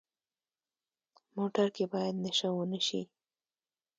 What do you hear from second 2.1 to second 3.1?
نشه ونه شي.